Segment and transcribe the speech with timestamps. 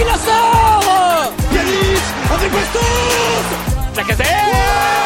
[0.00, 4.99] qui la sort Yanis avec Bastos Lacazette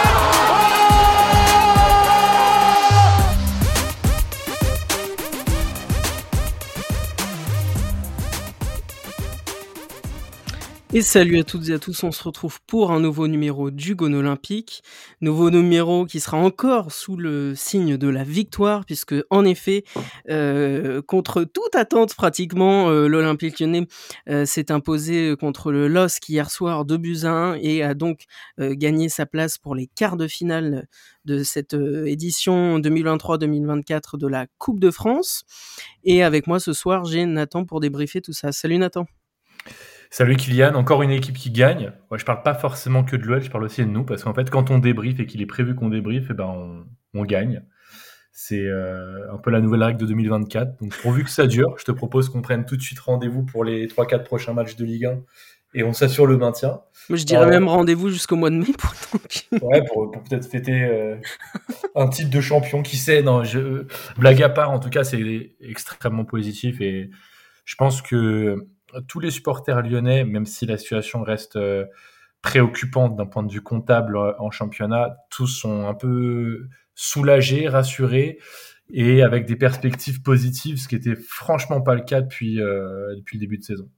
[10.96, 13.96] Et salut à toutes et à tous, on se retrouve pour un nouveau numéro du
[13.96, 14.84] Gone Olympique.
[15.20, 19.82] Nouveau numéro qui sera encore sous le signe de la victoire, puisque en effet,
[20.30, 23.88] euh, contre toute attente pratiquement, euh, l'Olympique lyonnais
[24.28, 28.26] euh, s'est imposé contre le LOSC hier soir de buts 1 et a donc
[28.60, 30.86] gagné sa place pour les quarts de finale
[31.24, 35.42] de cette édition 2023-2024 de la Coupe de France.
[36.04, 38.52] Et avec moi ce soir, j'ai Nathan pour débriefer tout ça.
[38.52, 39.06] Salut Nathan.
[40.10, 41.92] Salut Kylian, encore une équipe qui gagne.
[42.10, 44.34] Ouais, je parle pas forcément que de l'OL, je parle aussi de nous, parce qu'en
[44.34, 47.62] fait, quand on débriefe et qu'il est prévu qu'on débriefe, eh ben on, gagne.
[48.32, 50.80] C'est euh, un peu la nouvelle règle de 2024.
[50.80, 53.64] Donc pourvu que ça dure, je te propose qu'on prenne tout de suite rendez-vous pour
[53.64, 55.18] les 3-4 prochains matchs de Ligue 1
[55.74, 56.80] et on s'assure le maintien.
[57.08, 58.92] Moi, je dirais même rendez-vous jusqu'au mois de mai pour
[59.68, 61.16] Ouais, pour, peut-être fêter euh,
[61.96, 63.22] un titre de champion, qui sait.
[63.22, 63.84] Non, je...
[64.16, 67.10] blague à part, en tout cas, c'est extrêmement positif et
[67.64, 68.68] je pense que
[69.08, 71.86] tous les supporters lyonnais, même si la situation reste euh,
[72.42, 78.38] préoccupante d'un point de vue comptable euh, en championnat, tous sont un peu soulagés, rassurés
[78.90, 83.38] et avec des perspectives positives, ce qui était franchement pas le cas depuis, euh, depuis
[83.38, 83.88] le début de saison.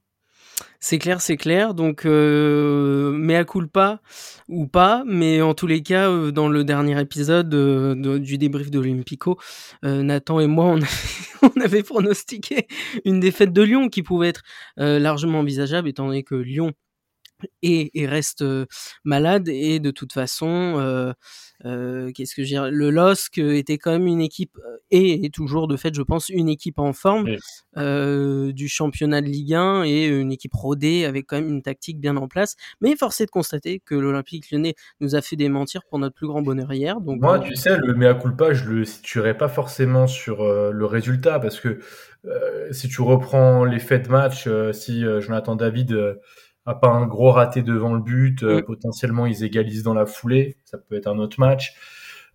[0.81, 1.75] C'est clair, c'est clair.
[1.75, 4.01] Donc, euh, mea culpa
[4.49, 8.71] ou pas, mais en tous les cas, euh, dans le dernier épisode euh, du débrief
[8.71, 9.39] de l'Olympico,
[9.83, 10.79] Nathan et moi, on
[11.43, 12.67] on avait, pronostiqué
[13.05, 14.43] une défaite de Lyon qui pouvait être
[14.77, 16.73] largement envisageable, étant donné que Lyon
[17.63, 18.45] et, et reste
[19.05, 21.15] malade et de toute façon
[21.65, 24.59] euh, qu'est-ce que je dire le LOSC était quand même une équipe
[24.91, 27.29] et est toujours de fait je pense une équipe en forme
[27.79, 31.99] euh, du championnat de Ligue 1 et une équipe rodée avec quand même une tactique
[31.99, 32.57] bien en place.
[32.81, 36.27] Mais force est de constater que l'Olympique Lyonnais nous a fait démentir pour notre plus
[36.27, 40.07] grand bonheur hier donc moi tu sais le mea culpa je le situerai pas forcément
[40.07, 41.81] sur le résultat parce que
[42.71, 46.19] si tu reprends les faits de match si Jonathan David
[46.67, 48.63] a pas un gros raté devant le but, euh, mm.
[48.65, 51.75] potentiellement ils égalisent dans la foulée, ça peut être un autre match.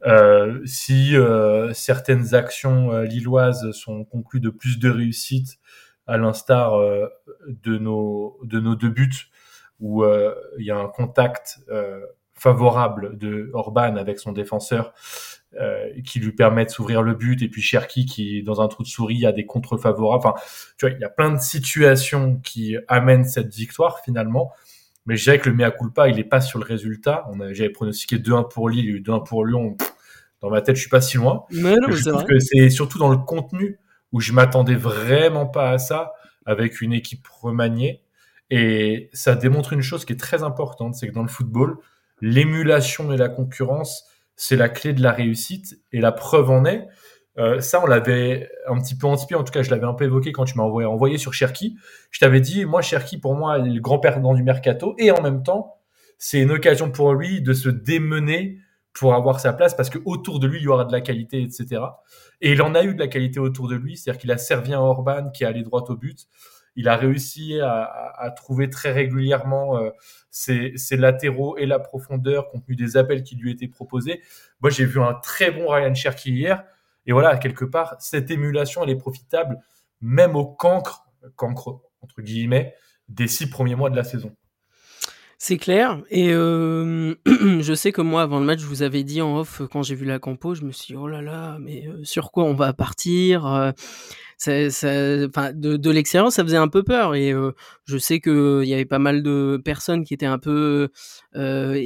[0.06, 5.60] Euh, si euh, certaines actions euh, lilloises sont conclues de plus de réussite,
[6.08, 6.74] à l'instar
[7.48, 9.30] de nos de nos deux buts
[9.80, 11.60] où il y a un contact
[12.34, 15.41] favorable de Orban avec son défenseur euh,
[16.06, 17.42] qui lui permet de s'ouvrir le but.
[17.42, 20.34] Et puis Cherki qui dans un trou de souris a des contre favorables enfin
[20.78, 24.52] tu vois il y a plein de situations qui amènent cette victoire finalement.
[25.06, 27.26] Mais je dirais que le mea culpa il est pas sur le résultat.
[27.32, 29.76] On j'avais pronostiqué 2-1 pour Lille il y a eu 2-1 pour Lyon.
[30.42, 31.44] Dans ma tête je suis pas si loin.
[31.52, 33.78] Mais non, je trouve que c'est surtout dans le contenu
[34.14, 36.14] où je m'attendais vraiment pas à ça
[36.46, 38.02] avec une équipe remaniée.
[38.50, 41.78] Et ça démontre une chose qui est très importante c'est que dans le football
[42.22, 44.06] l'émulation et la concurrence
[44.42, 45.80] c'est la clé de la réussite.
[45.92, 46.88] Et la preuve en est,
[47.38, 49.36] euh, ça, on l'avait un petit peu anticipé.
[49.36, 51.78] En tout cas, je l'avais un peu évoqué quand tu m'as envoyé, sur Cherki.
[52.10, 54.96] Je t'avais dit, moi, Cherki, pour moi, il est le grand perdant du mercato.
[54.98, 55.76] Et en même temps,
[56.18, 58.58] c'est une occasion pour lui de se démener
[58.94, 61.44] pour avoir sa place parce que autour de lui, il y aura de la qualité,
[61.44, 61.84] etc.
[62.42, 63.96] Et il en a eu de la qualité autour de lui.
[63.96, 66.26] C'est-à-dire qu'il a servi un Orban qui est allé droit au but
[66.76, 69.90] il a réussi à, trouver très régulièrement euh,
[70.30, 74.22] ses, latéraux et la profondeur compte tenu des appels qui lui étaient proposés.
[74.62, 76.64] Moi, j'ai vu un très bon Ryan Cherky hier.
[77.06, 79.58] Et voilà, quelque part, cette émulation, elle est profitable
[80.02, 81.06] même au cancre,
[81.36, 82.74] cancre entre guillemets,
[83.10, 84.36] des six premiers mois de la saison.
[85.38, 86.02] C'est clair.
[86.12, 89.64] Et euh, je sais que moi, avant le match, je vous avais dit en off,
[89.72, 92.32] quand j'ai vu la compo, je me suis dit, oh là là, mais euh, sur
[92.32, 93.74] quoi on va partir
[94.48, 97.16] de, de l'extérieur, ça faisait un peu peur.
[97.16, 97.34] Et
[97.86, 100.90] je sais qu'il y avait pas mal de personnes qui étaient un peu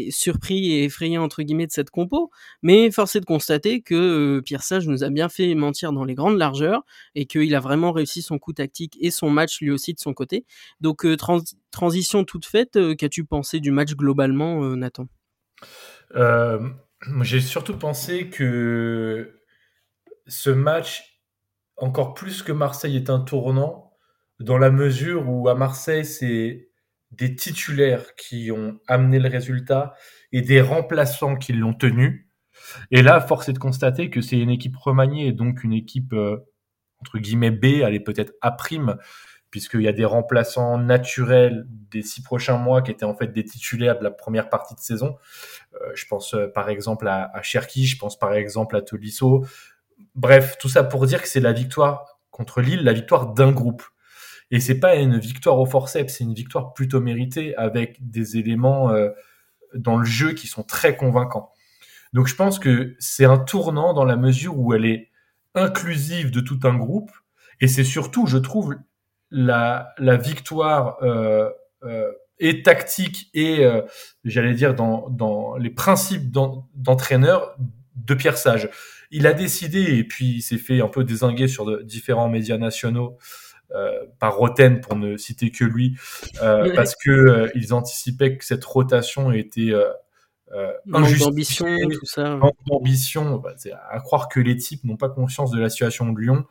[0.09, 2.31] surpris et effrayés entre guillemets de cette compo.
[2.61, 6.16] Mais force est de constater que Pierre Sage nous a bien fait mentir dans les
[6.16, 6.83] grandes largeurs
[7.16, 10.13] et qu'il a vraiment réussi son coup tactique et son match lui aussi de son
[10.13, 10.46] côté.
[10.81, 11.05] Donc
[11.72, 15.08] transition toute faite, qu'as-tu pensé du match globalement, Nathan?
[17.22, 19.41] J'ai surtout pensé que
[20.28, 21.15] ce match
[21.77, 23.93] encore plus que Marseille est un tournant,
[24.39, 26.69] dans la mesure où à Marseille, c'est
[27.11, 29.93] des titulaires qui ont amené le résultat
[30.31, 32.29] et des remplaçants qui l'ont tenu.
[32.91, 36.37] Et là, force est de constater que c'est une équipe remaniée donc une équipe euh,
[36.99, 38.97] entre guillemets B, elle est peut-être A prime,
[39.51, 43.43] puisqu'il y a des remplaçants naturels des six prochains mois qui étaient en fait des
[43.43, 45.16] titulaires de la première partie de saison.
[45.75, 49.45] Euh, je pense euh, par exemple à, à Cherki, je pense par exemple à Tolisso,
[50.16, 53.84] Bref, tout ça pour dire que c'est la victoire contre Lille, la victoire d'un groupe.
[54.52, 58.92] Et c'est pas une victoire au forceps, c'est une victoire plutôt méritée avec des éléments
[58.92, 59.09] euh,
[59.74, 61.52] dans le jeu qui sont très convaincants.
[62.14, 65.09] Donc je pense que c'est un tournant dans la mesure où elle est
[65.56, 67.12] inclusive de tout un groupe
[67.62, 68.76] et c'est surtout, je trouve,
[69.32, 71.50] la, la victoire euh,
[71.84, 73.66] euh, et tactique et
[74.26, 77.56] j'allais dire dans, dans les principes d'entraîneur
[77.96, 78.70] de Pierre Sage.
[79.11, 82.57] Il a décidé et puis il s'est fait un peu désinguer sur de, différents médias
[82.57, 83.17] nationaux
[83.72, 85.97] euh, par Roten pour ne citer que lui
[86.41, 89.73] euh, parce que euh, ils anticipaient que cette rotation était
[90.85, 92.40] d'ambition, tout ça.
[92.67, 93.37] d'ambition.
[93.37, 93.55] Bah,
[93.90, 96.46] à croire que les types n'ont pas conscience de la situation de Lyon.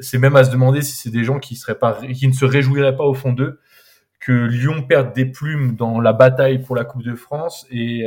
[0.00, 2.44] C'est même à se demander si c'est des gens qui seraient pas, qui ne se
[2.44, 3.60] réjouiraient pas au fond d'eux
[4.20, 8.04] que Lyon perde des plumes dans la bataille pour la Coupe de France et,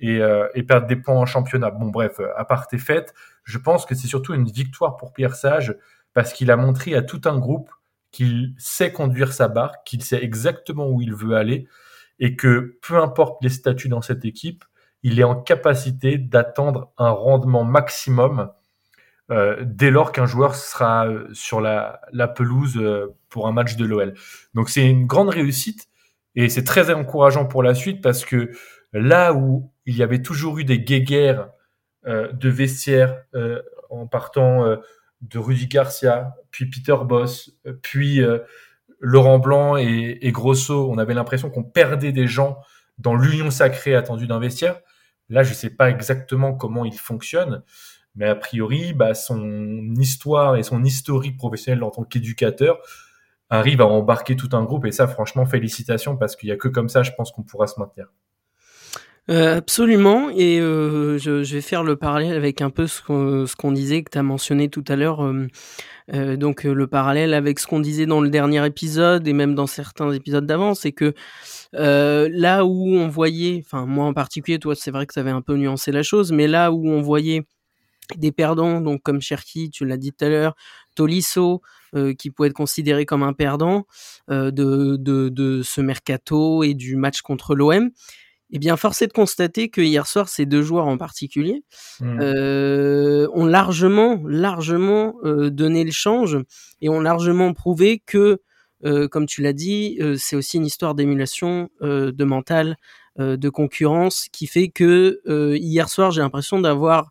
[0.00, 1.70] et, euh, et perde des points en championnat.
[1.70, 3.14] Bon, bref, à part tes fêtes,
[3.44, 5.76] je pense que c'est surtout une victoire pour Pierre Sage
[6.14, 7.70] parce qu'il a montré à tout un groupe
[8.10, 11.68] qu'il sait conduire sa barque, qu'il sait exactement où il veut aller
[12.18, 14.64] et que peu importe les statuts dans cette équipe,
[15.02, 18.50] il est en capacité d'attendre un rendement maximum
[19.30, 22.00] euh, dès lors qu'un joueur sera euh, sur la,
[22.34, 22.80] pelouse
[23.28, 24.14] pour un match de l'OL.
[24.54, 25.86] Donc c'est une grande réussite
[26.34, 28.50] et c'est très encourageant pour la suite parce que
[28.92, 31.48] là où il y avait toujours eu des guéguerres
[32.06, 33.60] euh, de vestiaire euh,
[33.90, 34.76] en partant euh,
[35.20, 38.22] de Rudy Garcia, puis Peter Boss, puis
[39.00, 42.58] Laurent Blanc et, Grosso, on avait l'impression qu'on perdait des gens
[42.96, 44.80] dans l'union sacrée attendue d'un vestiaire.
[45.28, 47.62] Là, je ne sais pas exactement comment il fonctionne,
[48.14, 52.78] mais a priori, bah, son histoire et son historique professionnel en tant qu'éducateur
[53.50, 54.86] arrive à embarquer tout un groupe.
[54.86, 57.66] Et ça, franchement, félicitations, parce qu'il n'y a que comme ça, je pense qu'on pourra
[57.66, 58.06] se maintenir.
[59.30, 63.74] Euh, absolument, et euh, je, vais faire le parallèle avec un peu ce qu'on qu
[63.74, 65.22] disait, que tu as mentionné tout à l'heure,
[66.12, 69.68] euh, donc le parallèle avec ce qu'on disait dans le dernier épisode et même dans
[69.68, 71.14] certains épisodes d'avant, c'est que
[71.72, 75.42] là où on voyait, enfin moi en particulier, toi c'est vrai que ça avait un
[75.42, 77.42] peu nuancé la chose, mais là où on voyait
[78.16, 80.56] des perdants, donc comme Cherki, tu l'as dit tout à l'heure,
[80.96, 81.62] Tolisso,
[82.18, 83.86] qui peut être considéré comme un perdant
[84.28, 87.90] de, ce mercato et du match contre l'OM.
[88.52, 91.62] Eh bien, force est de constater que hier soir, ces deux joueurs en particulier
[92.00, 92.20] mmh.
[92.20, 96.38] euh, ont largement, largement euh, donné le change
[96.80, 98.40] et ont largement prouvé que,
[98.84, 102.76] euh, comme tu l'as dit, c'est aussi une histoire d'émulation, de mental,
[103.18, 105.20] de concurrence qui fait que
[105.56, 107.10] hier soir, j'ai l'impression d'avoir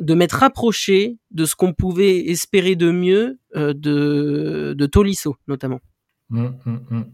[0.00, 5.80] de m'être rapproché de ce qu'on pouvait espérer de mieux de, de Tolisso, notamment.
[6.30, 7.04] Mmh, mmh.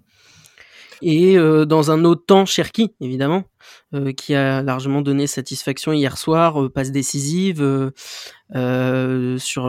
[1.07, 3.45] Et euh, dans un autre temps, Cherki, évidemment,
[3.93, 7.93] euh, qui a largement donné satisfaction hier soir, passe décisive
[8.55, 9.65] euh, sur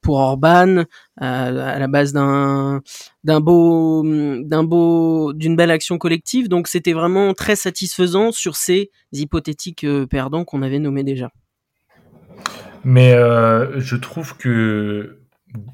[0.00, 0.84] pour Orban
[1.18, 2.80] à, la base d'un
[3.24, 6.48] d'un beau d'un beau d'une belle action collective.
[6.48, 11.28] Donc c'était vraiment très satisfaisant sur ces hypothétiques perdants qu'on avait nommés déjà.
[12.84, 15.18] Mais je trouve que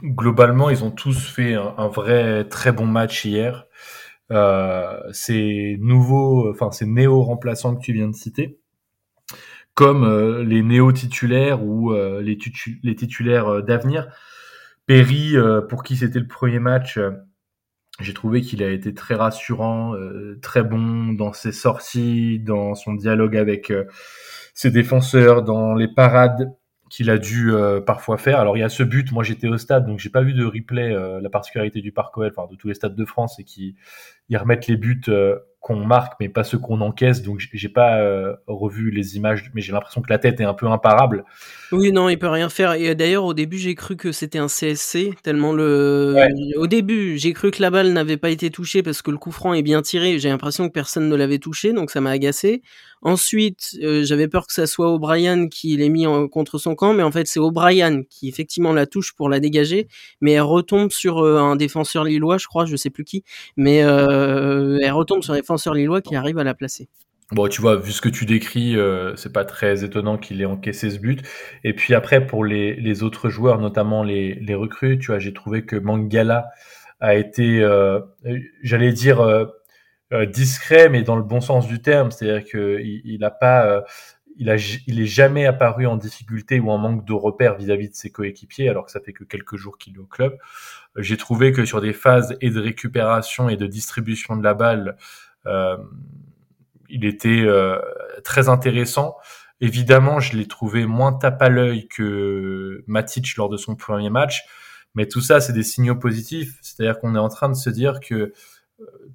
[0.03, 3.69] globalement, ils ont tous fait un vrai très bon match hier.
[4.31, 8.61] Euh, ces nouveaux, enfin ces néo-remplaçants que tu viens de citer,
[9.75, 12.37] comme euh, les néo-titulaires ou euh, les,
[12.83, 14.09] les, titulaires euh, d'avenir.
[14.87, 16.99] Perry, euh, pour qui c'était le premier match,
[18.01, 19.95] j'ai trouvé qu'il a été très rassurant,
[20.43, 23.73] très bon dans ses sorties, dans son dialogue avec
[24.55, 26.53] ses défenseurs, dans les parades
[26.89, 28.41] qu'il a dû euh, parfois faire.
[28.41, 30.45] Alors il y a ce but, moi j'étais au stade, donc j'ai pas vu de
[30.45, 30.93] replay.
[30.93, 33.75] Euh, la particularité du Parc OL, enfin de tous les stades de France, c'est qu'ils
[34.35, 37.23] remettent les buts euh, qu'on marque, mais pas ceux qu'on encaisse.
[37.23, 38.01] Donc j'ai pas
[38.47, 41.25] revu les images, mais j'ai l'impression que la tête est un peu imparable.
[41.71, 42.73] Oui, non, il peut rien faire.
[42.73, 46.15] Et d'ailleurs, au début, j'ai cru que c'était un CSC, tellement le.
[46.17, 46.57] Ouais.
[46.57, 49.31] Au début, j'ai cru que la balle n'avait pas été touchée parce que le coup
[49.31, 50.19] franc est bien tiré.
[50.19, 52.63] J'ai l'impression que personne ne l'avait touché, donc ça m'a agacé.
[53.03, 56.95] Ensuite, euh, j'avais peur que ça soit O'Brien qui l'ait mis en, contre son camp,
[56.95, 59.89] mais en fait, c'est O'Brien qui effectivement la touche pour la dégager,
[60.21, 63.25] mais elle retombe sur euh, un défenseur lillois, je crois, je sais plus qui,
[63.57, 66.89] mais euh, elle retombe sur un défenseur lillois qui arrive à la placer.
[67.33, 70.47] Bon, tu vois, vu ce que tu décris, euh, c'est pas très étonnant qu'il ait
[70.47, 71.21] encaissé ce but.
[71.63, 75.35] Et puis après, pour les, les autres joueurs, notamment les, les recrues, tu vois, j'ai
[75.35, 76.47] trouvé que Mangala
[77.01, 78.01] a été, euh,
[78.63, 79.45] j'allais dire, euh,
[80.15, 82.11] euh, discret, mais dans le bon sens du terme.
[82.11, 83.83] C'est-à-dire qu'il il a pas, euh,
[84.39, 84.57] il a,
[84.87, 88.71] il est jamais apparu en difficulté ou en manque de repères vis-à-vis de ses coéquipiers,
[88.71, 90.39] alors que ça fait que quelques jours qu'il est au club.
[90.97, 94.97] J'ai trouvé que sur des phases et de récupération et de distribution de la balle,
[95.47, 95.77] euh,
[96.89, 97.79] il était euh,
[98.25, 99.17] très intéressant.
[99.61, 104.43] Évidemment, je l'ai trouvé moins tape à l'œil que Matic lors de son premier match.
[104.95, 106.59] Mais tout ça, c'est des signaux positifs.
[106.63, 108.33] C'est-à-dire qu'on est en train de se dire que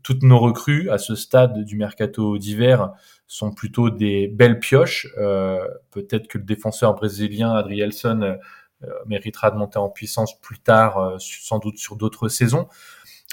[0.01, 2.91] toutes nos recrues à ce stade du mercato d'hiver
[3.27, 5.07] sont plutôt des belles pioches.
[5.17, 8.37] Euh, peut-être que le défenseur brésilien Adrielson
[8.83, 12.67] euh, méritera de monter en puissance plus tard, euh, sans doute sur d'autres saisons.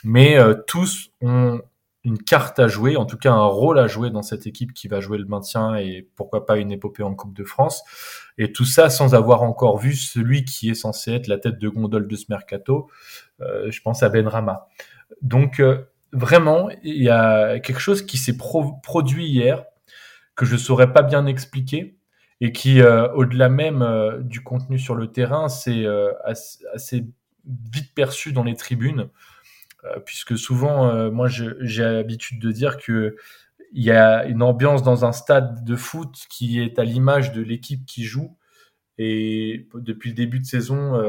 [0.05, 1.61] Mais tous ont
[2.05, 4.89] une carte à jouer, en tout cas un rôle à jouer dans cette équipe qui
[4.89, 7.83] va jouer le maintien et pourquoi pas une épopée en Coupe de France.
[8.39, 11.69] Et tout ça sans avoir encore vu celui qui est censé être la tête de
[11.69, 12.89] gondole de ce mercato.
[13.41, 14.69] je pense à Benrama.
[15.21, 15.63] Donc
[16.13, 19.65] vraiment, il y a quelque chose qui s'est produit hier
[20.41, 21.99] que je saurais pas bien expliquer
[22.41, 27.05] et qui, euh, au-delà même euh, du contenu sur le terrain, c'est euh, assez,
[27.73, 29.09] vite perçu dans les tribunes,
[30.05, 33.17] puisque souvent, moi, j'ai l'habitude de dire que
[33.73, 37.41] il y a une ambiance dans un stade de foot qui est à l'image de
[37.41, 38.37] l'équipe qui joue.
[38.99, 41.01] Et depuis le début de saison,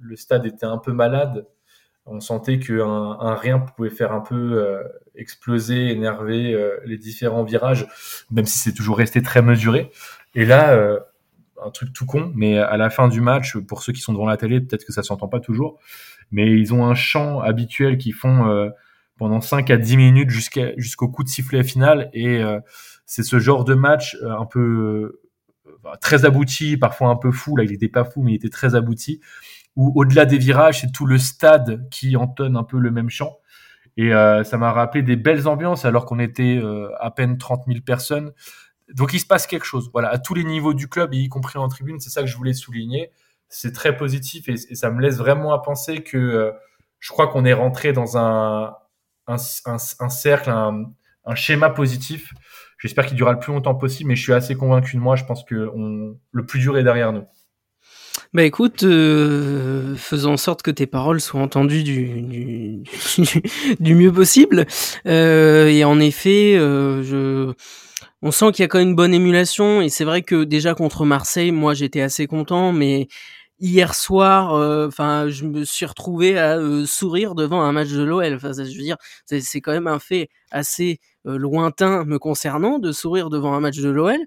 [0.00, 1.46] le stade était un peu malade
[2.06, 4.82] on sentait qu'un un rien pouvait faire un peu euh,
[5.14, 7.86] exploser, énerver euh, les différents virages,
[8.30, 9.90] même si c'est toujours resté très mesuré.
[10.34, 11.00] Et là, euh,
[11.62, 14.26] un truc tout con, mais à la fin du match, pour ceux qui sont devant
[14.26, 15.78] la télé, peut-être que ça s'entend pas toujours,
[16.30, 18.70] mais ils ont un chant habituel qu'ils font
[19.16, 22.42] pendant 5 à 10 minutes jusqu'à jusqu'au coup de sifflet final, et
[23.06, 25.20] c'est ce genre de match un peu
[26.00, 27.56] très abouti, parfois un peu fou.
[27.56, 29.20] Là, il était pas fou, mais il était très abouti
[29.76, 33.38] où au-delà des virages, c'est tout le stade qui entonne un peu le même chant.
[33.96, 37.64] Et euh, ça m'a rappelé des belles ambiances alors qu'on était euh, à peine 30
[37.66, 38.32] 000 personnes.
[38.92, 39.90] Donc il se passe quelque chose.
[39.92, 42.36] Voilà, à tous les niveaux du club, y compris en tribune, c'est ça que je
[42.36, 43.10] voulais souligner.
[43.48, 46.52] C'est très positif et, ça me laisse vraiment à penser que euh,
[46.98, 48.76] je crois qu'on est rentré dans un,
[49.38, 52.32] cercle, un, schéma positif.
[52.78, 55.16] J'espère qu'il durera le plus longtemps possible, mais je suis assez convaincu de moi.
[55.16, 57.26] Je pense que le plus dur est derrière nous.
[58.34, 62.82] Bah écoute, euh, faisons en sorte que tes paroles soient entendues du, du,
[63.80, 64.66] du, mieux possible.
[65.06, 67.52] Euh, et en effet, euh, je,
[68.22, 69.80] on sent qu'il y a quand même une bonne émulation.
[69.80, 73.08] Et c'est vrai que déjà contre Marseille, moi j'étais assez content, mais
[73.60, 78.02] hier soir, euh, enfin, je me suis retrouvé à euh, sourire devant un match de
[78.02, 78.34] l'OL.
[78.34, 78.96] Enfin, je veux dire,
[79.26, 83.78] c'est quand même un fait assez euh, lointain me concernant de sourire devant un match
[83.78, 84.18] de l'OL.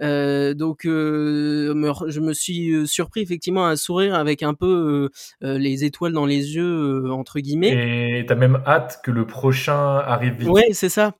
[0.00, 5.08] Donc, je me suis surpris effectivement à sourire avec un peu
[5.40, 8.18] les étoiles dans les yeux entre guillemets.
[8.18, 10.48] Et t'as même hâte que le prochain arrive vite.
[10.48, 11.14] Ouais, c'est ça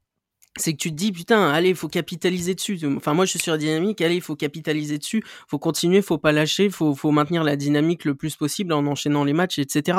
[0.57, 2.79] c'est que tu te dis putain allez il faut capitaliser dessus.
[2.97, 5.23] Enfin moi je suis sur dynamique allez il faut capitaliser dessus.
[5.49, 9.25] Faut continuer faut pas lâcher faut faut maintenir la dynamique le plus possible en enchaînant
[9.25, 9.99] les matchs etc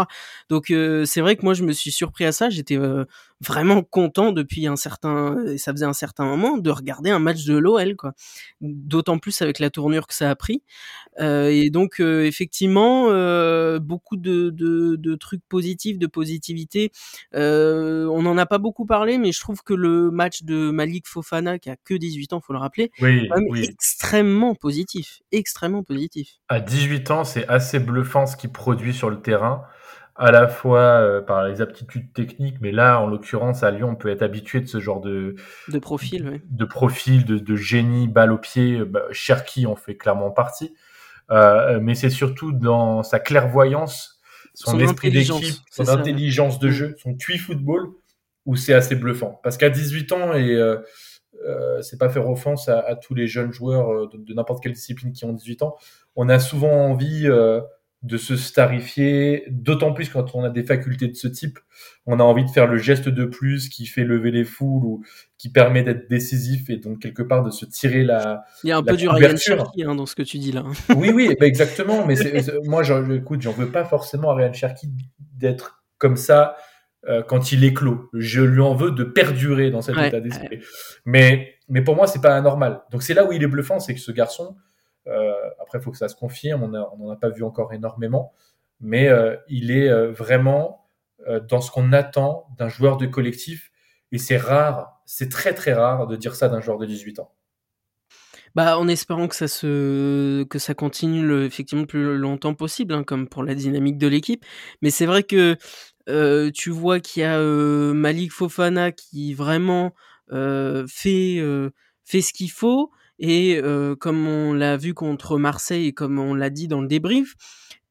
[0.49, 0.67] donc
[1.05, 2.49] c'est vrai que moi je me suis surpris à ça.
[2.49, 2.77] J'étais
[3.41, 7.57] vraiment content depuis un certain, ça faisait un certain moment, de regarder un match de
[7.57, 8.13] l'OL, quoi.
[8.61, 10.63] D'autant plus avec la tournure que ça a pris.
[11.19, 16.91] Euh, et donc, euh, effectivement, euh, beaucoup de, de, de, trucs positifs, de positivité.
[17.35, 21.07] Euh, on n'en a pas beaucoup parlé, mais je trouve que le match de Malik
[21.07, 26.35] Fofana, qui a que 18 ans, faut le rappeler, oui, est extrêmement positif, extrêmement positif.
[26.49, 29.63] À 18 ans, c'est assez bluffant ce qu'il produit sur le terrain
[30.15, 33.95] à la fois euh, par les aptitudes techniques, mais là, en l'occurrence, à Lyon, on
[33.95, 35.35] peut être habitué de ce genre de
[35.67, 36.41] de profil, oui.
[36.49, 38.83] de profil, de, de, génie, balle au pied.
[38.85, 40.73] Bah, Cherki en fait clairement partie,
[41.31, 44.19] euh, mais c'est surtout dans sa clairvoyance,
[44.53, 47.89] son, esprit d'équipe, son intelligence de jeu, son QI football,
[48.45, 49.39] où c'est assez bluffant.
[49.43, 50.77] Parce qu'à 18 ans et euh,
[51.43, 54.63] euh, c'est pas faire offense à, à tous les jeunes joueurs euh, de, de n'importe
[54.63, 55.75] quelle discipline qui ont 18 ans.
[56.15, 57.61] On a souvent envie euh,
[58.05, 61.57] de se starifier, d'autant plus quand on a des facultés de ce type,
[62.05, 65.03] on a envie de faire le geste de plus qui fait lever les foules ou
[65.39, 68.43] qui permet d'être décisif et donc quelque part de se tirer la.
[68.63, 70.63] Il y a un peu du Ryan Cherky hein, dans ce que tu dis là.
[70.95, 72.05] oui, oui, bah exactement.
[72.05, 72.15] Mais
[72.65, 74.87] moi, écoute, j'en veux pas forcément à Ryan Cherky
[75.33, 76.57] d'être comme ça
[77.09, 78.07] euh, quand il éclot.
[78.13, 80.59] Je lui en veux de perdurer dans cet état d'esprit.
[81.05, 82.83] Mais, mais pour moi, c'est pas anormal.
[82.91, 84.55] Donc c'est là où il est bluffant, c'est que ce garçon,
[85.07, 86.63] après, il faut que ça se confirme.
[86.63, 88.33] On n'en a pas vu encore énormément.
[88.81, 90.85] Mais euh, il est euh, vraiment
[91.49, 93.71] dans ce qu'on attend d'un joueur de collectif.
[94.11, 97.31] Et c'est rare, c'est très très rare de dire ça d'un joueur de 18 ans.
[98.53, 102.93] Bah, en espérant que ça se que ça continue le, effectivement le plus longtemps possible,
[102.93, 104.45] hein, comme pour la dynamique de l'équipe.
[104.81, 105.57] Mais c'est vrai que
[106.07, 109.93] euh, tu vois qu'il y a euh, Malik Fofana qui vraiment
[110.31, 111.41] euh, fait
[112.05, 112.91] fait ce qu'il faut.
[113.19, 113.61] Et
[113.99, 117.35] comme on l'a vu contre Marseille et comme on l'a dit dans le débrief,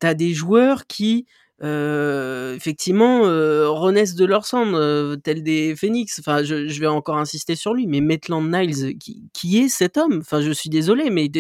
[0.01, 1.27] tu as des joueurs qui
[1.63, 6.19] effectivement, renaissent de leur cendre, tels des phénix.
[6.19, 10.19] Enfin, je, vais encore insister sur lui, mais Maitland Niles, qui, qui est cet homme?
[10.21, 11.31] Enfin, je suis désolé, mais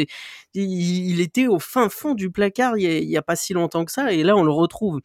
[0.54, 4.12] il, était au fin fond du placard il n'y a, pas si longtemps que ça,
[4.12, 5.00] et là, on le retrouve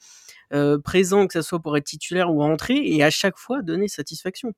[0.84, 4.54] présent, que ce soit pour être titulaire ou rentrer, et à chaque fois donner satisfaction.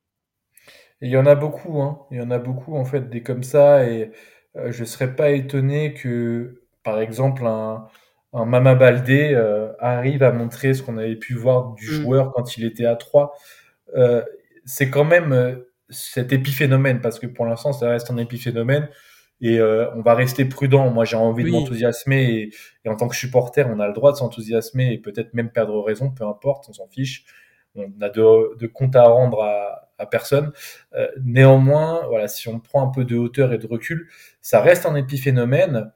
[1.02, 2.06] Il y en a beaucoup, hein.
[2.10, 4.12] Il y en a beaucoup, en fait, des comme ça, et
[4.54, 7.88] je ne serais pas étonné que, par exemple, un
[8.32, 12.02] un Mama Baldé euh, arrive à montrer ce qu'on avait pu voir du mm.
[12.02, 13.34] joueur quand il était à 3.
[13.96, 14.22] Euh,
[14.64, 15.56] c'est quand même euh,
[15.90, 18.88] cet épiphénomène, parce que pour l'instant, ça reste un épiphénomène.
[19.44, 20.88] Et on va rester prudent.
[20.90, 22.52] Moi, j'ai envie de m'enthousiasmer.
[22.84, 25.82] Et, en tant que supporter, on a le droit de s'enthousiasmer et peut-être même perdre
[25.82, 27.24] raison, peu importe, on s'en fiche.
[27.74, 30.52] On a de, de compte à rendre à, à personne.
[31.24, 34.08] néanmoins, voilà, si on prend un peu de hauteur et de recul,
[34.40, 35.92] ça reste un épiphénomène.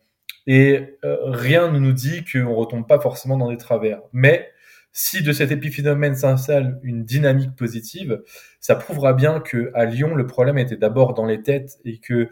[0.47, 4.01] Et euh, rien ne nous dit qu'on retombe pas forcément dans des travers.
[4.13, 4.49] Mais
[4.93, 8.23] si de cet épiphénomène s'installe une dynamique positive,
[8.61, 12.15] ça prouvera bien que à Lyon, le problème était d'abord dans les têtes et que
[12.15, 12.29] euh,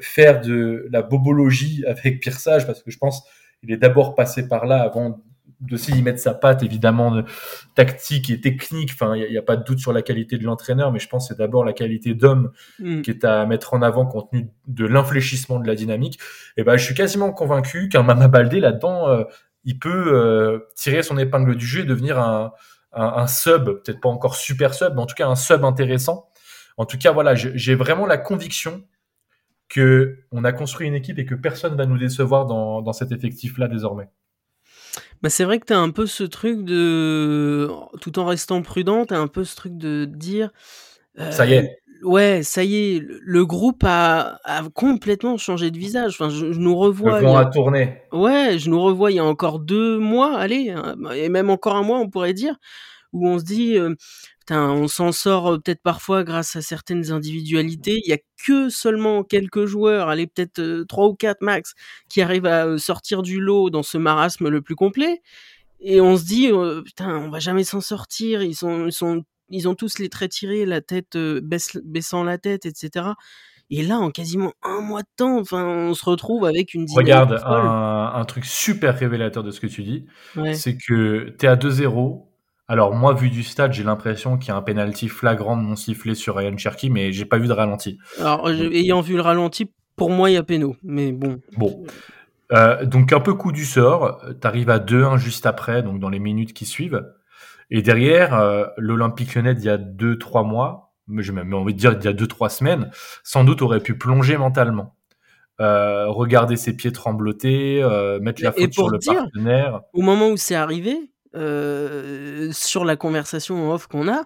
[0.00, 3.24] faire de la bobologie avec Pierre Sage, parce que je pense
[3.62, 5.22] il est d'abord passé par là avant
[5.66, 7.22] de s'y mettre sa patte, évidemment,
[7.74, 8.90] tactique et technique.
[8.92, 11.28] Enfin, il n'y a, pas de doute sur la qualité de l'entraîneur, mais je pense
[11.28, 13.02] que c'est d'abord la qualité d'homme mm.
[13.02, 16.18] qui est à mettre en avant compte tenu de l'infléchissement de la dynamique.
[16.56, 19.24] Et ben, je suis quasiment convaincu qu'un Mama Baldé là-dedans, euh,
[19.64, 22.52] il peut euh, tirer son épingle du jeu et devenir un,
[22.92, 26.28] un, sub, peut-être pas encore super sub, mais en tout cas un sub intéressant.
[26.76, 28.84] En tout cas, voilà, j'ai vraiment la conviction
[29.68, 33.12] que on a construit une équipe et que personne va nous décevoir dans, dans cet
[33.12, 34.08] effectif-là désormais.
[35.24, 37.70] Bah, c'est vrai que tu as un peu ce truc de
[38.02, 40.50] tout en restant prudent, tu as un peu ce truc de dire,
[41.30, 41.78] Ça y est.
[42.02, 46.12] ouais, ça y est, le groupe a a complètement changé de visage.
[46.20, 48.02] Enfin, je nous revois Le vent a tourné.
[48.12, 51.76] ouais, je nous revois il y a encore deux mois, allez, hein, et même encore
[51.76, 52.56] un mois, on pourrait dire,
[53.14, 53.78] où on se dit,
[54.50, 58.00] on s'en sort euh, peut-être parfois grâce à certaines individualités.
[58.04, 61.74] Il y a que seulement quelques joueurs, allez peut-être euh, trois ou quatre max,
[62.08, 65.22] qui arrivent à euh, sortir du lot dans ce marasme le plus complet.
[65.80, 66.50] Et on se dit,
[66.82, 68.42] putain, on va jamais s'en sortir.
[68.42, 72.64] Ils sont, ils sont, ils ont tous les traits tirés, la tête baissant la tête,
[72.64, 73.08] etc.
[73.68, 77.38] Et là, en quasiment un mois de temps, enfin, on se retrouve avec une Regarde,
[77.44, 80.06] un, un, truc super révélateur de ce que tu dis,
[80.54, 82.24] c'est que tu es à 2-0,
[82.66, 86.14] alors moi, vu du stade, j'ai l'impression qu'il y a un penalty flagrant non sifflé
[86.14, 87.98] sur Ryan Cherky, mais j'ai pas vu de ralenti.
[88.18, 91.40] Alors, ayant vu le ralenti, pour moi, il y a péno, mais bon.
[91.58, 91.84] Bon.
[92.52, 96.18] Euh, donc un peu coup du sort, t'arrives à 2-1 juste après, donc dans les
[96.18, 97.04] minutes qui suivent.
[97.70, 101.96] Et derrière, euh, l'Olympique Lyonnais il y a 2-3 mois, j'ai même envie de dire
[101.98, 102.90] il y a 2-3 semaines,
[103.22, 104.96] sans doute aurait pu plonger mentalement.
[105.60, 107.82] Euh, regarder ses pieds trembloter,
[108.20, 109.80] mettre la faute sur le partenaire.
[109.92, 114.24] Au moment où c'est arrivé, euh, sur la conversation en off qu'on a,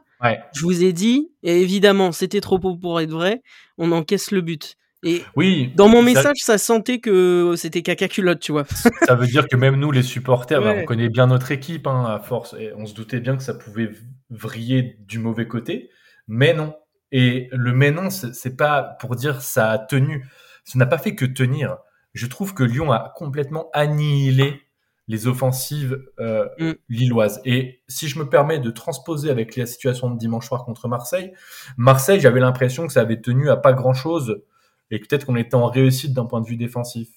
[0.54, 3.42] je vous ai dit, et évidemment, c'était trop beau pour être vrai,
[3.78, 4.76] on encaisse le but.
[5.04, 8.64] Et oui, dans mon message, ça, sentait que c'était caca culotte, tu vois.
[9.06, 12.04] ça veut dire que même nous, les supporters, bah, on connaît bien notre équipe, hein,
[12.04, 13.90] à force, et on se doutait bien que ça pouvait
[14.30, 15.90] vriller du mauvais côté,
[16.26, 16.74] mais non.
[17.12, 20.26] Et le mais non, c'est pas pour dire ça a tenu.
[20.64, 21.78] Ça n'a pas fait que tenir.
[22.12, 24.60] Je trouve que Lyon a complètement annihilé
[25.08, 26.72] les offensives euh, mm.
[26.88, 27.40] lilloises.
[27.44, 31.32] Et si je me permets de transposer avec la situation de dimanche soir contre Marseille,
[31.76, 34.42] Marseille, j'avais l'impression que ça avait tenu à pas grand-chose
[34.90, 37.08] et peut-être qu'on était en réussite d'un point de vue défensif.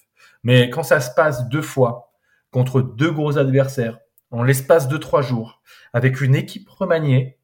[0.42, 2.12] Mais quand ça se passe deux fois
[2.50, 3.98] contre deux gros adversaires
[4.30, 7.38] en l'espace de trois jours, avec une équipe remaniée,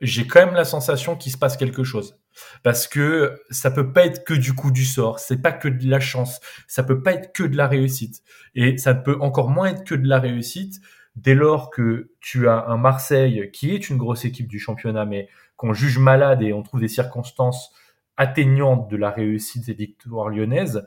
[0.00, 2.18] j'ai quand même la sensation qu'il se passe quelque chose.
[2.62, 5.88] Parce que ça peut pas être que du coup du sort, c'est pas que de
[5.88, 8.22] la chance, ça peut pas être que de la réussite.
[8.54, 10.80] Et ça peut encore moins être que de la réussite
[11.16, 15.28] dès lors que tu as un Marseille qui est une grosse équipe du championnat mais
[15.56, 17.72] qu'on juge malade et on trouve des circonstances
[18.16, 20.86] atteignantes de la réussite des victoires lyonnaises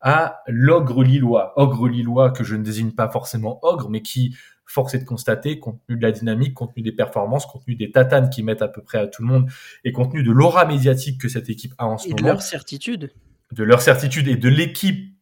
[0.00, 4.36] à l'ogre lillois, ogre lillois que je ne désigne pas forcément ogre mais qui
[4.68, 7.74] force est de constater, compte tenu de la dynamique, compte tenu des performances, compte tenu
[7.74, 9.50] des tatanes qui mettent à peu près à tout le monde,
[9.84, 12.22] et compte tenu de l'aura médiatique que cette équipe a en ce et moment.
[12.22, 13.12] de leur certitude.
[13.50, 15.14] De leur certitude et de l'équipe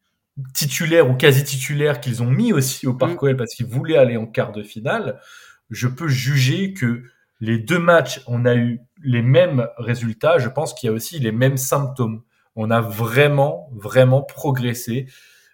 [0.53, 3.37] titulaire ou quasi titulaire qu'ils ont mis aussi au Parc mm.
[3.37, 5.21] parce qu'ils voulaient aller en quart de finale,
[5.71, 7.05] je peux juger que
[7.41, 10.39] les deux matchs, on a eu les mêmes résultats.
[10.39, 12.23] Je pense qu'il y a aussi les mêmes symptômes.
[12.55, 15.07] On a vraiment, vraiment progressé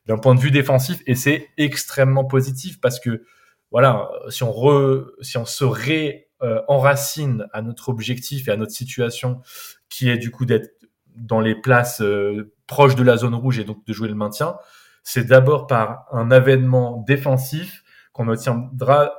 [0.07, 3.25] d'un point de vue défensif et c'est extrêmement positif parce que
[3.73, 8.73] voilà, si on, re, si on se ré-enracine euh, à notre objectif et à notre
[8.73, 9.41] situation,
[9.89, 10.71] qui est du coup d'être
[11.17, 14.57] dans les places euh, proches de la zone rouge et donc de jouer le maintien,
[15.03, 17.83] c'est d'abord par un avènement défensif
[18.13, 19.15] qu'on obtiendra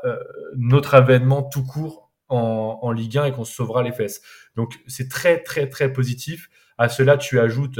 [0.56, 4.22] notre avènement tout court en, en, Ligue 1 et qu'on se sauvera les fesses.
[4.56, 6.50] Donc c'est très très très positif.
[6.78, 7.80] À cela, tu ajoutes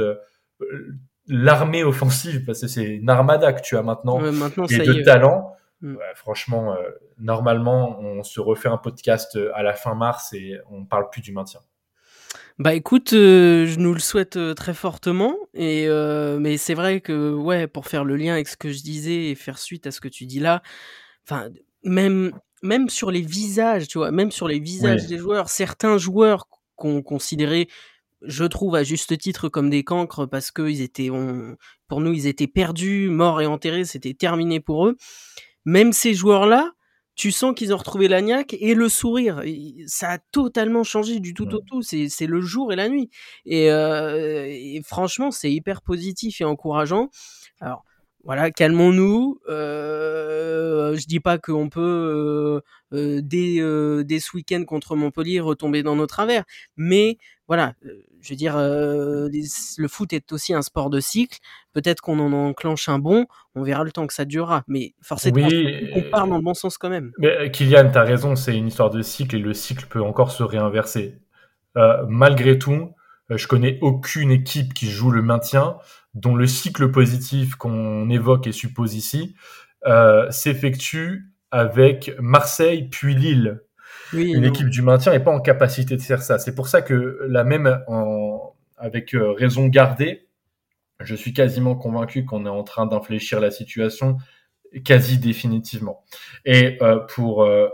[1.28, 5.54] l'armée offensive, parce que c'est une armada que tu as maintenant, maintenant et de talent.
[5.84, 5.98] Mm.
[6.14, 6.76] franchement,
[7.18, 11.32] normalement, on se refait un podcast à la fin mars et on parle plus du
[11.32, 11.60] maintien.
[12.60, 15.34] Bah écoute, euh, je nous le souhaite euh, très fortement.
[15.54, 18.82] Et euh, mais c'est vrai que ouais, pour faire le lien avec ce que je
[18.82, 20.62] disais et faire suite à ce que tu dis là,
[21.24, 21.48] enfin
[21.82, 26.48] même même sur les visages, tu vois, même sur les visages des joueurs, certains joueurs
[26.76, 27.68] qu'on considérait,
[28.22, 31.10] je trouve à juste titre comme des cancres parce que ils étaient,
[31.88, 34.96] pour nous, ils étaient perdus, morts et enterrés, c'était terminé pour eux.
[35.64, 36.72] Même ces joueurs-là,
[37.14, 39.42] tu sens qu'ils ont retrouvé l'agnac et le sourire.
[39.86, 41.82] Ça a totalement changé du tout au tout.
[41.82, 43.10] C'est le jour et la nuit.
[43.46, 47.10] Et, euh, et franchement, c'est hyper positif et encourageant.
[47.60, 47.84] Alors,
[48.24, 49.38] voilà, calmons-nous.
[49.48, 52.62] Euh, je dis pas qu'on peut
[52.94, 56.44] euh, euh dès, euh, dès, ce week-end contre Montpellier retomber dans nos travers,
[56.76, 61.38] mais voilà, euh, je veux dire, le foot est aussi un sport de cycle.
[61.74, 65.46] Peut-être qu'on en enclenche un bon, on verra le temps que ça durera, mais forcément,
[65.94, 67.12] on part dans le bon sens quand même.
[67.18, 70.30] Mais Kylian, tu as raison, c'est une histoire de cycle et le cycle peut encore
[70.30, 71.18] se réinverser.
[72.08, 72.92] malgré tout,
[73.28, 75.76] je connais aucune équipe qui joue le maintien
[76.14, 79.34] dont le cycle positif qu'on évoque et suppose ici
[79.86, 83.62] euh, s'effectue avec Marseille puis Lille.
[84.12, 86.40] Une équipe du maintien n'est pas en capacité de faire ça.
[86.40, 90.26] C'est pour ça que la même, en, avec euh, raison gardée,
[90.98, 94.16] je suis quasiment convaincu qu'on est en train d'infléchir la situation
[94.84, 96.02] quasi définitivement.
[96.44, 97.68] Et euh, pour euh,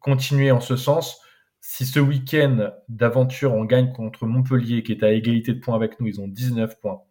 [0.00, 1.20] continuer en ce sens,
[1.60, 6.00] si ce week-end d'aventure on gagne contre Montpellier qui est à égalité de points avec
[6.00, 7.02] nous, ils ont 19 points.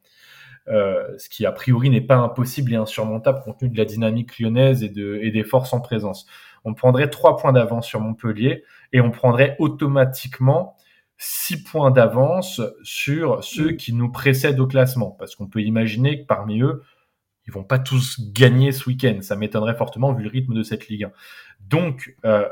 [0.68, 4.38] Euh, ce qui a priori n'est pas impossible et insurmontable compte tenu de la dynamique
[4.40, 6.28] lyonnaise et, de, et des forces en présence.
[6.64, 10.76] On prendrait trois points d'avance sur Montpellier et on prendrait automatiquement
[11.18, 16.26] six points d'avance sur ceux qui nous précèdent au classement, parce qu'on peut imaginer que
[16.26, 16.84] parmi eux,
[17.46, 19.20] ils vont pas tous gagner ce week-end.
[19.22, 21.12] Ça m'étonnerait fortement vu le rythme de cette Ligue 1.
[21.62, 22.48] Donc, euh,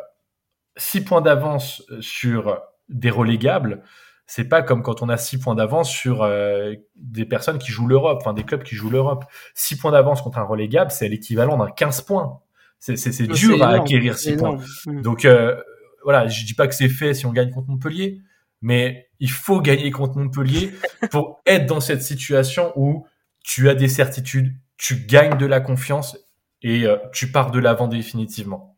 [0.78, 3.84] six points d'avance sur des relégables,
[4.30, 7.88] c'est pas comme quand on a six points d'avance sur euh, des personnes qui jouent
[7.88, 9.26] l'Europe, enfin des clubs qui jouent l'Europe.
[9.56, 12.39] Six points d'avance contre un relégable, c'est l'équivalent d'un 15 points.
[12.78, 14.60] C'est dur à acquérir six points.
[14.86, 15.02] Mm.
[15.02, 15.60] Donc euh,
[16.04, 18.22] voilà, je dis pas que c'est fait si on gagne contre Montpellier,
[18.62, 20.74] mais il faut gagner contre Montpellier
[21.10, 23.08] pour être dans cette situation où
[23.44, 26.20] tu as des certitudes, tu gagnes de la confiance
[26.62, 28.78] et euh, tu pars de l'avant définitivement.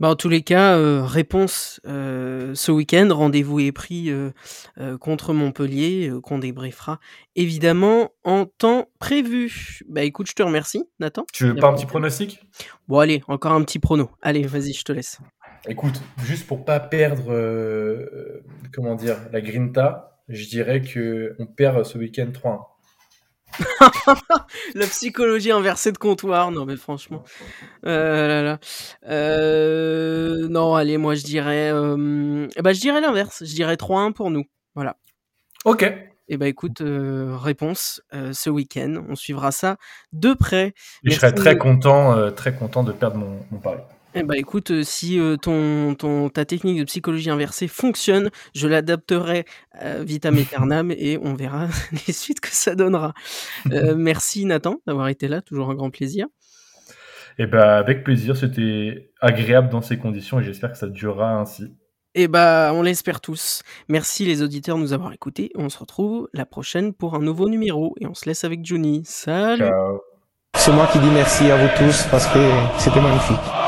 [0.00, 3.08] Bah, en tous les cas, euh, réponse euh, ce week-end.
[3.10, 4.30] Rendez-vous est pris euh,
[4.98, 6.98] contre Montpellier, qu'on débriefera
[7.36, 9.80] évidemment en temps prévu.
[9.88, 11.24] Bah écoute, je te remercie, Nathan.
[11.32, 12.40] Tu veux pas un petit pronostic?
[12.88, 14.10] Bon, allez, encore un petit prono.
[14.22, 15.18] Allez, vas-y, je te laisse.
[15.68, 17.32] Écoute, juste pour pas perdre,
[18.72, 22.71] comment dire, la grinta, je dirais que on perd ce week-end 3-1.
[24.74, 27.24] la psychologie inversée de comptoir, non mais franchement.
[27.86, 28.56] Euh,
[29.08, 33.44] euh, non, allez, moi je dirais, euh, bah, je dirais l'inverse.
[33.44, 34.44] Je dirais 3-1 pour nous.
[34.74, 34.96] Voilà.
[35.64, 35.82] Ok.
[36.28, 39.04] Et eh bah écoute, réponse ce week-end.
[39.08, 39.76] On suivra ça
[40.12, 40.72] de près.
[41.02, 43.80] je serais très content, très content de perdre mon, mon pari.
[44.14, 48.68] Eh bah écoute, euh, si euh, ton, ton, ta technique de psychologie inversée fonctionne, je
[48.68, 49.46] l'adapterai
[49.82, 51.68] euh, vitam aeternam et on verra
[52.06, 53.14] les suites que ça donnera.
[53.70, 56.26] Euh, merci Nathan d'avoir été là, toujours un grand plaisir.
[57.38, 61.74] Eh bah avec plaisir, c'était agréable dans ces conditions et j'espère que ça durera ainsi.
[62.14, 63.62] Eh bah on l'espère tous.
[63.88, 65.50] Merci les auditeurs de nous avoir écoutés.
[65.54, 69.02] On se retrouve la prochaine pour un nouveau numéro et on se laisse avec Johnny.
[69.06, 70.02] Salut Ciao.
[70.54, 72.38] C'est moi qui dis merci à vous tous parce que
[72.78, 73.61] c'était magnifique.